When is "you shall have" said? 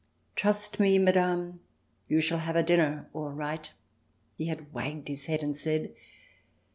2.07-2.55